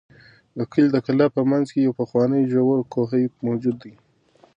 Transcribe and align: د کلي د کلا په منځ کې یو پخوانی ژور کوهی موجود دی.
د 0.57 0.59
کلي 0.71 0.87
د 0.93 0.97
کلا 1.05 1.27
په 1.35 1.41
منځ 1.51 1.65
کې 1.73 1.85
یو 1.87 1.97
پخوانی 2.01 2.41
ژور 2.51 2.77
کوهی 2.93 3.23
موجود 3.47 3.75
دی. 3.83 3.93